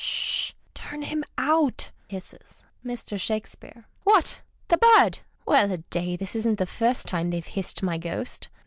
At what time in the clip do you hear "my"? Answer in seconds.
7.83-7.99